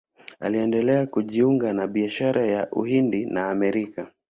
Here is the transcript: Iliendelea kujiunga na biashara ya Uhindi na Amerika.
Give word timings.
Iliendelea 0.47 1.05
kujiunga 1.07 1.73
na 1.73 1.87
biashara 1.87 2.45
ya 2.45 2.71
Uhindi 2.71 3.25
na 3.25 3.49
Amerika. 3.49 4.11